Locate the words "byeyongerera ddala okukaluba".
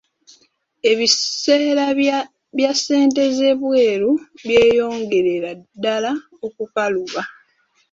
4.45-7.21